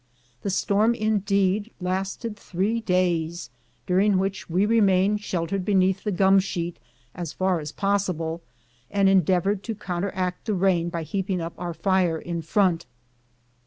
The 0.41 0.49
storm 0.49 0.95
indeed 0.95 1.69
lasted 1.79 2.35
three 2.35 2.79
days, 2.79 3.51
during 3.85 4.17
which 4.17 4.49
we 4.49 4.65
remained 4.65 5.21
sheltered 5.21 5.63
beneath 5.63 6.03
the 6.03 6.11
gum 6.11 6.39
sheet 6.39 6.79
as 7.13 7.33
far 7.33 7.59
as 7.59 7.71
possible, 7.71 8.41
and 8.89 9.07
endeavored 9.07 9.61
to 9.65 9.75
counteract 9.75 10.45
the 10.45 10.55
rain 10.55 10.89
by 10.89 11.03
heaping 11.03 11.39
up 11.39 11.53
our 11.59 11.75
fire 11.75 12.17
in 12.17 12.41
front. 12.41 12.87